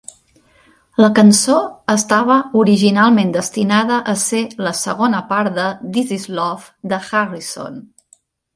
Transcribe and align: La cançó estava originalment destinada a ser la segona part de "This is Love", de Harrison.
La 1.03 1.09
cançó 1.19 1.57
estava 1.95 2.37
originalment 2.61 3.35
destinada 3.37 4.01
a 4.15 4.17
ser 4.23 4.41
la 4.69 4.73
segona 4.81 5.23
part 5.35 5.57
de 5.61 5.69
"This 5.99 6.17
is 6.19 6.29
Love", 6.41 6.69
de 6.95 7.03
Harrison. 7.09 7.81